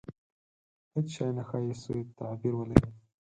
[0.93, 2.87] •هېڅ شی نه ښایي، سوء تعبیر ولري.